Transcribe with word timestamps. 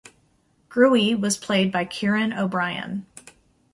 Gruey 0.67 1.13
was 1.13 1.37
played 1.37 1.71
by 1.71 1.85
Kieran 1.85 2.33
O'Brien. 2.33 3.05